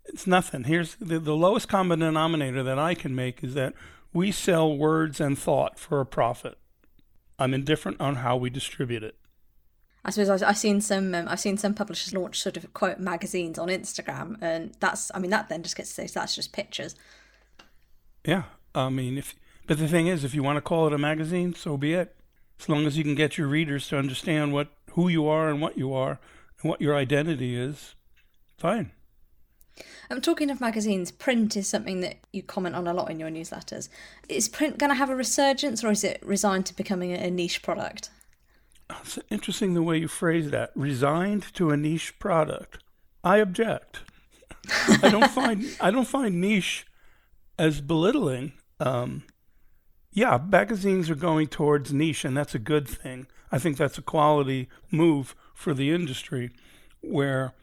[0.06, 0.66] It's nothing.
[0.66, 3.74] Here's the, the lowest common denominator that I can make is that
[4.14, 6.58] we sell words and thought for a profit.
[7.40, 9.16] I'm indifferent on how we distribute it.
[10.06, 13.00] I suppose I've, I've seen some um, I've seen some publishers launch sort of quote
[13.00, 16.36] magazines on Instagram, and that's I mean that then just gets to say so that's
[16.36, 16.96] just pictures.
[18.24, 18.44] Yeah,
[18.76, 19.36] I mean if
[19.68, 22.16] but the thing is, if you want to call it a magazine, so be it.
[22.60, 25.60] As long as you can get your readers to understand what who you are and
[25.60, 26.20] what you are
[26.62, 27.96] and what your identity is,
[28.58, 28.92] fine.
[30.10, 31.12] I'm um, talking of magazines.
[31.12, 33.90] Print is something that you comment on a lot in your newsletters.
[34.30, 37.64] Is print going to have a resurgence, or is it resigned to becoming a niche
[37.64, 38.10] product?
[38.90, 40.72] It's interesting the way you phrase that.
[40.76, 42.80] Resigned to a niche product.
[43.24, 44.02] I object.
[45.02, 46.86] I don't find I don't find niche
[47.58, 48.54] as belittling.
[48.80, 49.24] Um,
[50.12, 53.28] yeah, magazines are going towards niche, and that's a good thing.
[53.52, 56.52] I think that's a quality move for the industry,
[57.02, 57.54] where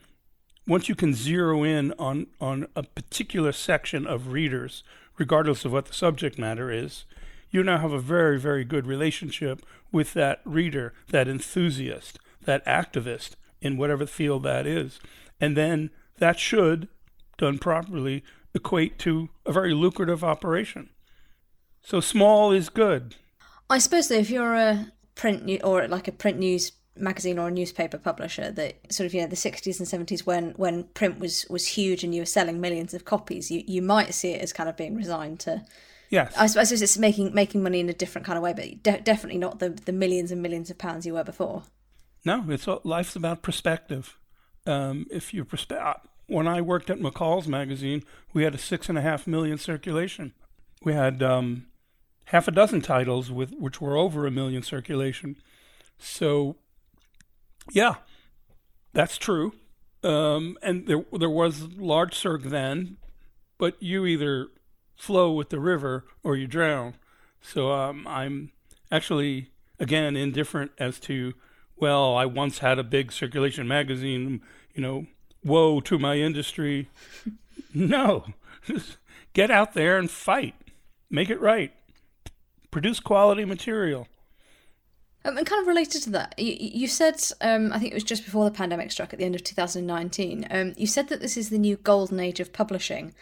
[0.66, 4.82] once you can zero in on on a particular section of readers,
[5.18, 7.04] regardless of what the subject matter is,
[7.52, 13.36] you now have a very, very good relationship with that reader, that enthusiast, that activist
[13.60, 14.98] in whatever field that is.
[15.40, 16.88] And then that should,
[17.36, 20.88] done properly, equate to a very lucrative operation.
[21.82, 23.16] So small is good.
[23.68, 27.50] I suppose that if you're a print or like a print news magazine or a
[27.50, 31.46] newspaper publisher that sort of you know the 60s and 70s when when print was
[31.48, 34.52] was huge and you were selling millions of copies you you might see it as
[34.52, 35.64] kind of being resigned to
[36.12, 39.00] Yes, I suppose it's making making money in a different kind of way, but de-
[39.00, 41.62] definitely not the the millions and millions of pounds you were before.
[42.22, 44.18] No, it's all, life's about perspective.
[44.66, 48.98] Um, if you perspe- when I worked at McCall's magazine, we had a six and
[48.98, 50.34] a half million circulation.
[50.84, 51.68] We had um,
[52.26, 55.36] half a dozen titles with which were over a million circulation.
[55.98, 56.56] So,
[57.70, 57.94] yeah,
[58.92, 59.54] that's true.
[60.04, 62.98] Um, and there there was large circ then,
[63.56, 64.48] but you either
[64.96, 66.94] flow with the river or you drown.
[67.40, 68.52] So um, I'm
[68.90, 69.50] actually,
[69.80, 71.34] again, indifferent as to,
[71.76, 74.42] well, I once had a big circulation magazine,
[74.74, 75.06] you know,
[75.44, 76.88] woe to my industry.
[77.74, 78.26] no,
[79.32, 80.54] Get out there and fight.
[81.10, 81.72] Make it right.
[82.70, 84.08] Produce quality material.
[85.24, 88.04] Um, and kind of related to that, you, you said, um, I think it was
[88.04, 91.36] just before the pandemic struck at the end of 2019, um, you said that this
[91.36, 93.14] is the new golden age of publishing.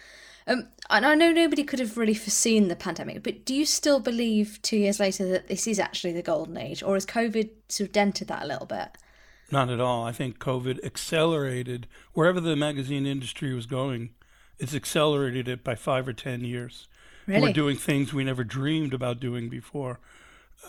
[0.51, 4.01] Um, and I know nobody could have really foreseen the pandemic, but do you still
[4.01, 7.89] believe two years later that this is actually the golden age, or has COVID sort
[7.89, 8.99] of dented that a little bit?
[9.53, 10.05] Not at all.
[10.05, 14.11] I think COVID accelerated wherever the magazine industry was going.
[14.59, 16.89] It's accelerated it by five or ten years.
[17.27, 17.43] Really?
[17.43, 20.01] We're doing things we never dreamed about doing before.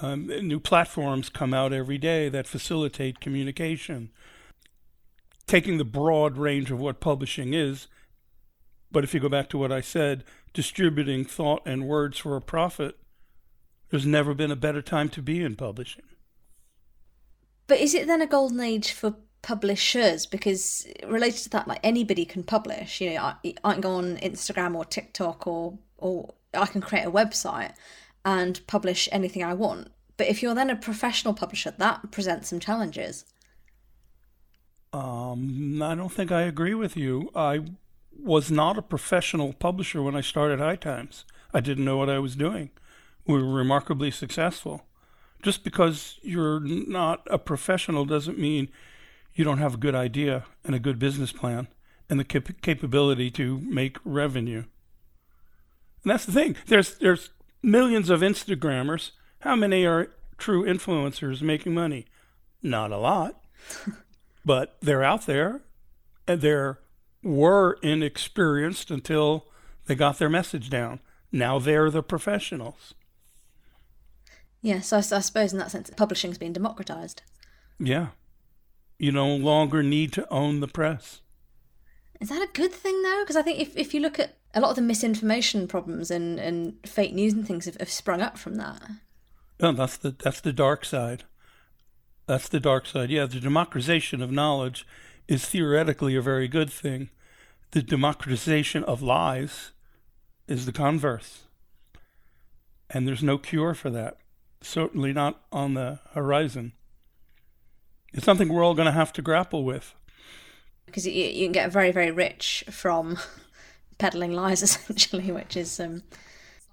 [0.02, 4.12] Um, new platforms come out every day that facilitate communication.
[5.48, 7.88] Taking the broad range of what publishing is,
[8.92, 10.24] but if you go back to what I said,
[10.54, 12.98] distributing thought and words for a profit,
[13.90, 16.04] there's never been a better time to be in publishing.
[17.68, 20.26] But is it then a golden age for publishers?
[20.26, 23.00] Because related to that, like anybody can publish.
[23.00, 27.06] You know, I, I can go on Instagram or TikTok or or I can create
[27.06, 27.74] a website
[28.26, 29.92] and publish anything I want.
[30.18, 33.26] But if you're then a professional publisher, that presents some challenges.
[34.94, 37.32] Um, I don't think I agree with you.
[37.34, 37.62] I
[38.24, 41.26] was not a professional publisher when I started High Times.
[41.54, 42.70] I didn't know what I was doing.
[43.26, 44.86] We were remarkably successful.
[45.42, 48.70] Just because you're not a professional doesn't mean
[49.34, 51.68] you don't have a good idea and a good business plan
[52.10, 54.64] and the cap- capability to make revenue.
[56.04, 56.56] And that's the thing.
[56.68, 57.30] There's there's
[57.64, 59.12] millions of Instagrammers.
[59.40, 62.06] How many are true influencers making money?
[62.62, 63.42] Not a lot.
[64.46, 65.62] but they're out there
[66.28, 66.80] and they're
[67.24, 69.46] were inexperienced until
[69.86, 71.00] they got their message down.
[71.32, 72.94] Now they're the professionals.
[74.62, 77.24] Yes, I, I suppose in that sense, publishing's been democratized.
[77.80, 78.08] Yeah.
[79.00, 81.22] You no longer need to own the press.
[82.20, 83.22] Is that a good thing though?
[83.24, 86.40] Because I think if, if you look at a lot of the misinformation problems and,
[86.40, 88.82] and fake news and things have, have sprung up from that.
[89.60, 91.24] No, that's the that's the dark side.
[92.28, 93.10] That's the dark side.
[93.10, 94.86] Yeah, the democratization of knowledge
[95.28, 97.10] is theoretically a very good thing.
[97.72, 99.72] The democratization of lies
[100.48, 101.44] is the converse.
[102.90, 104.18] And there's no cure for that.
[104.62, 106.74] Certainly not on the horizon.
[108.14, 109.96] It's something we're all going to have to grapple with.
[110.86, 113.18] Because you, you can get very, very rich from
[113.98, 115.80] peddling lies, essentially, which is.
[115.80, 116.04] Um...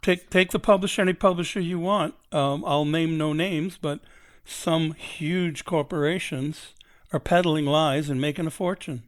[0.03, 2.15] Take, take the publisher, any publisher you want.
[2.33, 4.01] Um, I'll name no names, but
[4.45, 6.75] some huge corporations
[7.12, 9.03] are peddling lies and making a fortune.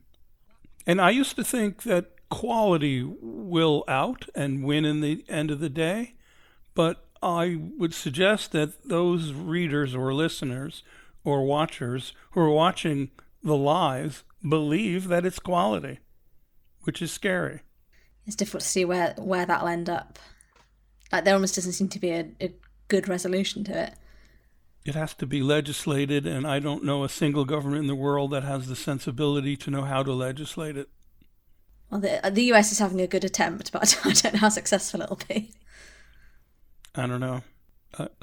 [0.87, 5.59] And I used to think that quality will out and win in the end of
[5.59, 6.15] the day,
[6.73, 10.81] but I would suggest that those readers or listeners
[11.23, 13.11] or watchers who are watching
[13.43, 15.99] the lies believe that it's quality,
[16.81, 17.61] which is scary.
[18.25, 20.17] It's difficult to see where, where that'll end up.
[21.11, 22.53] Like there almost doesn't seem to be a, a
[22.87, 23.93] good resolution to it.
[24.83, 28.31] It has to be legislated, and I don't know a single government in the world
[28.31, 30.89] that has the sensibility to know how to legislate it.
[31.91, 35.01] Well, the, the US is having a good attempt, but I don't know how successful
[35.01, 35.51] it'll be.
[36.95, 37.43] I don't know.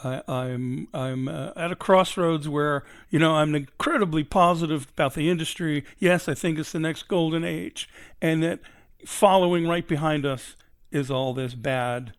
[0.03, 5.29] I, I'm I'm uh, at a crossroads where you know I'm incredibly positive about the
[5.29, 5.85] industry.
[5.99, 7.89] Yes, I think it's the next golden age,
[8.23, 8.61] and that
[9.05, 10.57] following right behind us
[10.91, 12.15] is all this bad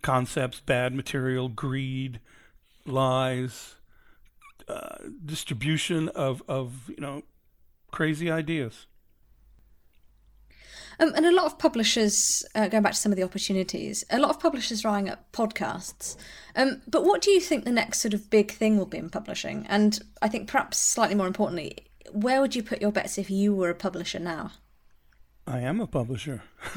[0.00, 2.20] concepts, bad material, greed,
[2.86, 3.76] lies,
[4.68, 7.22] uh, distribution of, of you know
[7.90, 8.86] crazy ideas.
[11.00, 14.18] Um, and a lot of publishers, uh, going back to some of the opportunities, a
[14.18, 16.16] lot of publishers are eyeing up podcasts.
[16.54, 19.10] Um, but what do you think the next sort of big thing will be in
[19.10, 19.66] publishing?
[19.68, 21.78] And I think perhaps slightly more importantly,
[22.12, 24.52] where would you put your bets if you were a publisher now?
[25.46, 26.42] I am a publisher.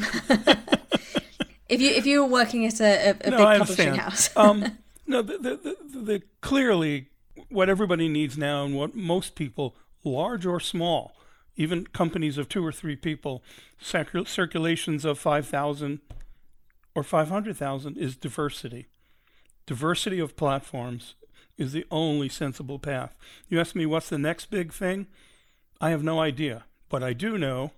[1.70, 4.36] if you if you were working at a, a, a no, big publishing house.
[4.36, 7.10] um, no, the, the, the, the, clearly
[7.50, 11.16] what everybody needs now and what most people, large or small,
[11.56, 13.44] even companies of two or three people,
[13.82, 16.00] circul- circulations of 5,000
[16.94, 18.88] or 500,000 is diversity.
[19.66, 21.16] Diversity of platforms
[21.58, 23.16] is the only sensible path.
[23.50, 25.08] You ask me what's the next big thing?
[25.82, 26.66] I have no idea.
[26.90, 27.72] But I do know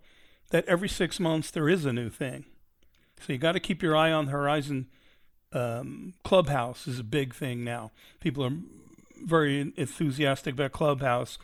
[0.51, 2.45] that every six months there is a new thing.
[3.19, 4.87] So you got to keep your eye on the horizon
[5.53, 7.91] um, Clubhouse is a big thing now.
[8.19, 8.53] People are
[9.23, 11.37] very enthusiastic about Clubhouse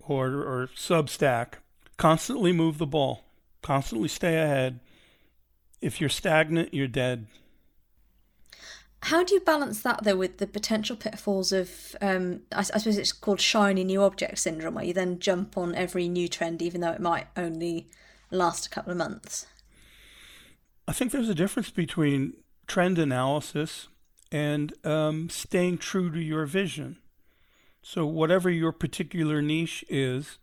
[0.00, 1.54] or, or Substack.
[1.96, 3.24] Constantly move the ball,
[3.62, 4.80] constantly stay ahead.
[5.80, 7.26] If you're stagnant, you're dead.
[9.02, 12.98] How do you balance that though with the potential pitfalls of, um, I, I, suppose
[12.98, 16.80] it's called shiny new object syndrome, where you then jump on every new trend, even
[16.80, 17.86] though it might only
[18.30, 19.46] last a couple of months?
[20.88, 22.34] I think there's a difference between
[22.66, 23.88] trend analysis
[24.32, 26.96] and um, staying true to your vision.
[27.82, 30.38] So, whatever your particular niche is,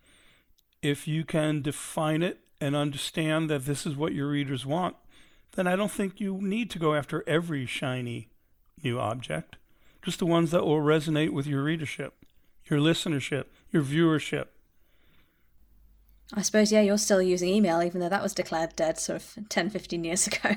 [0.82, 4.95] if you can define it and understand that this is what your readers want,
[5.53, 8.30] then I don't think you need to go after every shiny
[8.84, 9.57] new object,
[10.01, 12.13] just the ones that will resonate with your readership,
[12.69, 14.47] your listenership, your viewership.
[16.34, 19.49] I suppose, yeah, you're still using email, even though that was declared dead sort of
[19.49, 20.55] 10, 15 years ago.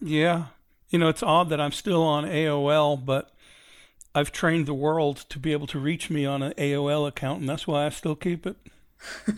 [0.00, 0.46] Yeah.
[0.90, 3.30] You know, it's odd that I'm still on AOL, but
[4.14, 7.48] I've trained the world to be able to reach me on an AOL account, and
[7.48, 8.56] that's why I still keep it.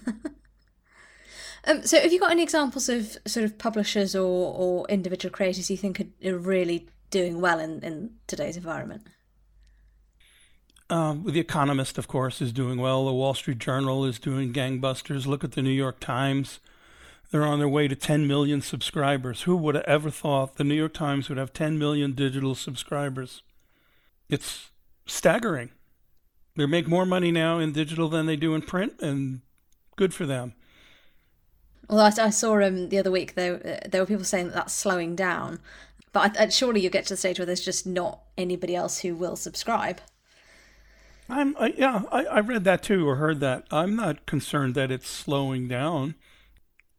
[1.67, 5.71] um, so, have you got any examples of sort of publishers or, or individual creators
[5.71, 9.07] you think are, are really doing well in, in today's environment?
[10.89, 13.07] Um, the Economist, of course, is doing well.
[13.07, 15.27] The Wall Street Journal is doing gangbusters.
[15.27, 16.59] Look at the New York Times.
[17.31, 19.43] They're on their way to 10 million subscribers.
[19.43, 23.43] Who would have ever thought the New York Times would have 10 million digital subscribers?
[24.29, 24.71] It's
[25.07, 25.71] staggering.
[26.57, 29.41] They make more money now in digital than they do in print, and
[29.97, 30.55] good for them.
[31.89, 34.55] Well, I, I saw um, the other week there uh, there were people saying that
[34.55, 35.61] that's slowing down,
[36.13, 39.01] but I, I, surely you get to the stage where there's just not anybody else
[39.01, 40.01] who will subscribe.
[41.29, 43.67] I'm I, yeah, I, I read that too or heard that.
[43.71, 46.15] I'm not concerned that it's slowing down.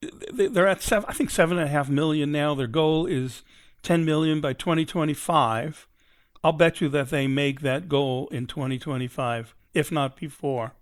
[0.02, 2.56] They're at seven, I think seven and a half million now.
[2.56, 3.44] Their goal is
[3.84, 5.88] 10 million by 2025.
[6.44, 10.74] I'll bet you that they make that goal in 2025, if not before.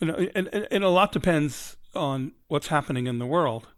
[0.00, 3.68] You know, and, and a lot depends on what's happening in the world.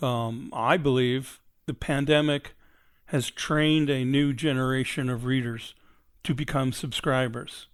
[0.00, 2.54] Um, I believe the pandemic
[3.06, 5.74] has trained a new generation of readers
[6.24, 7.66] to become subscribers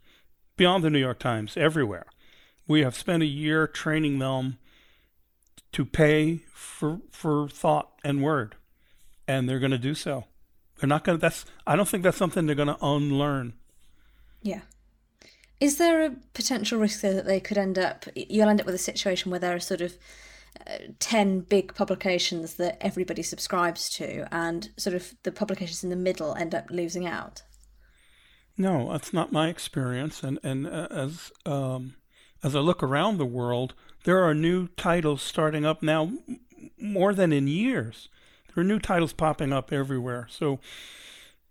[0.57, 2.07] beyond the New York Times, everywhere.
[2.67, 4.59] We have spent a year training them
[5.75, 8.57] to pay for for thought and word,
[9.29, 10.25] and they're going to do so.
[10.79, 11.21] They're not going to.
[11.21, 11.45] That's.
[11.67, 13.55] I don't think that's something they're going to unlearn.
[14.43, 14.63] Yeah.
[15.61, 18.07] Is there a potential risk there that they could end up?
[18.15, 19.97] You'll end up with a situation where there are sort of
[20.67, 25.97] uh, 10 big publications that everybody subscribes to and sort of the publications in the
[25.97, 27.43] middle end up losing out
[28.57, 31.97] no that's not my experience and and uh, as um,
[32.45, 33.75] as i look around the world
[34.05, 36.13] there are new titles starting up now
[36.79, 38.09] more than in years
[38.55, 40.61] there are new titles popping up everywhere so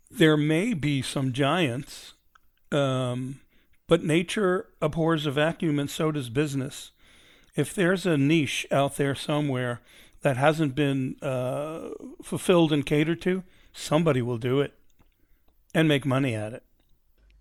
[0.10, 2.14] there may be some giants
[2.72, 3.40] um,
[3.88, 6.92] but nature abhors a vacuum and so does business
[7.56, 9.82] if there's a niche out there somewhere
[10.22, 11.90] that hasn't been uh,
[12.24, 14.74] fulfilled and catered to, somebody will do it
[15.76, 16.64] and make money at it.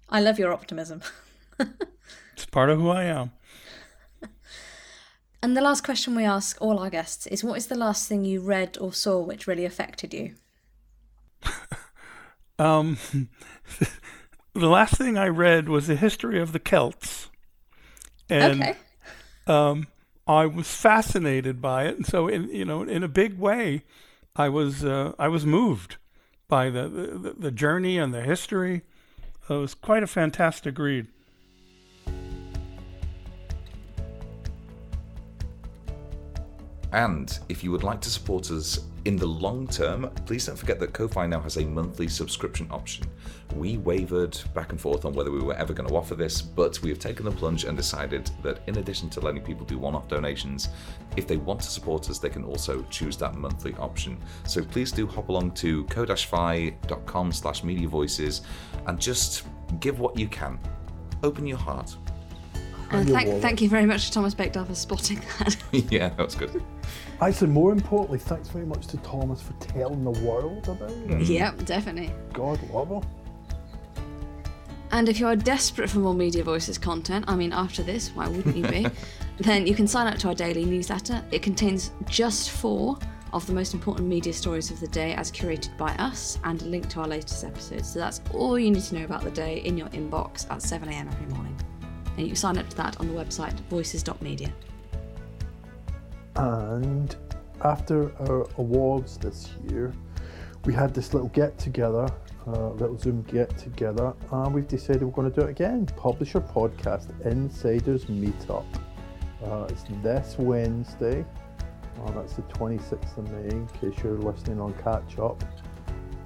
[0.09, 1.01] I love your optimism.
[2.35, 3.33] it's part of who I am.
[5.43, 8.24] And the last question we ask all our guests is what is the last thing
[8.24, 10.34] you read or saw which really affected you?
[12.61, 12.97] um,
[14.55, 17.28] the last thing I read was the history of the Celts.
[18.30, 18.76] And, okay.
[19.49, 19.88] Um,
[20.26, 23.82] I was fascinated by it, and so in you know in a big way,
[24.36, 25.97] I was uh, I was moved
[26.49, 28.82] by the, the the journey and the history.
[29.49, 31.09] It was quite a fantastic read.
[36.93, 40.78] And if you would like to support us in the long term, please don't forget
[40.78, 43.07] that Ko-Fi now has a monthly subscription option.
[43.57, 46.80] We wavered back and forth on whether we were ever going to offer this, but
[46.82, 50.07] we have taken the plunge and decided that in addition to letting people do one-off
[50.07, 50.68] donations,
[51.16, 54.18] if they want to support us, they can also choose that monthly option.
[54.47, 58.43] So please do hop along to ko-fi.com slash media voices
[58.86, 59.45] and just
[59.80, 60.59] give what you can.
[61.22, 61.97] Open your heart.
[62.93, 65.57] And thank, thank you very much to Thomas Baekdal for spotting that.
[65.90, 66.62] yeah, that was good.
[67.20, 71.09] Actually, more importantly, thanks very much to Thomas for telling the world about it.
[71.09, 71.28] Mm.
[71.28, 72.12] Yep, definitely.
[72.32, 73.03] God love him.
[74.90, 78.28] And if you are desperate for more Media Voices content, I mean, after this, why
[78.28, 78.86] wouldn't you be?
[79.38, 81.24] then you can sign up to our daily newsletter.
[81.30, 82.99] It contains just four
[83.32, 86.66] of the most important media stories of the day as curated by us and a
[86.66, 87.88] link to our latest episodes.
[87.88, 91.11] So that's all you need to know about the day in your inbox at 7am
[91.11, 91.57] every morning.
[92.17, 94.53] And you can sign up to that on the website voices.media.
[96.37, 97.15] And
[97.63, 99.93] after our awards this year,
[100.65, 102.09] we had this little get together,
[102.47, 105.87] uh, little Zoom get together, and we've decided we're going to do it again.
[105.97, 108.65] Publisher Podcast Insiders Meetup.
[109.45, 111.25] Uh, it's this Wednesday.
[112.01, 115.43] Uh, that's the 26th of May, in case you're listening on catch up.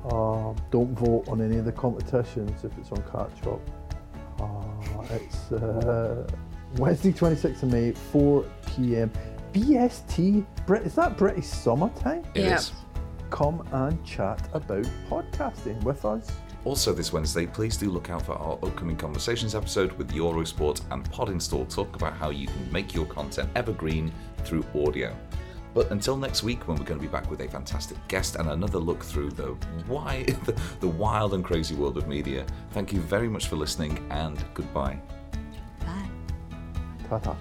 [0.04, 3.60] Uh, don't vote on any of the competitions if it's on catch up.
[4.40, 4.65] Uh,
[5.10, 6.26] it's uh,
[6.78, 9.10] Wednesday, 26th of May, 4 pm.
[9.52, 12.24] BST, Brit, is that British summertime?
[12.34, 12.56] It Yeah.
[12.56, 12.72] is.
[13.30, 16.30] come and chat about podcasting with us.
[16.64, 21.08] Also, this Wednesday, please do look out for our upcoming Conversations episode with Eurosport and
[21.10, 24.12] Pod Install talk about how you can make your content evergreen
[24.44, 25.12] through audio.
[25.76, 28.48] But until next week, when we're going to be back with a fantastic guest and
[28.48, 29.54] another look through the,
[29.86, 30.24] wi-
[30.80, 34.98] the wild and crazy world of media, thank you very much for listening and goodbye.
[35.80, 36.08] Bye.
[37.10, 37.36] Ta ta.